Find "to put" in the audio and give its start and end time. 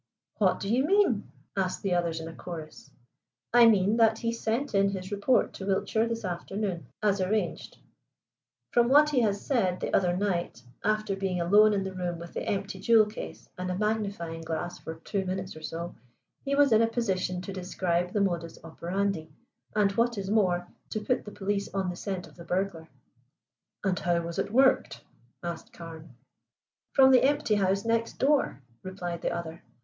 20.89-21.25